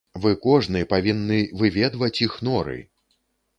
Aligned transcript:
Вы 0.21 0.29
кожны 0.45 0.81
павінны 0.93 1.39
выведваць 1.61 2.11
іх 2.29 2.33
норы! 2.51 2.79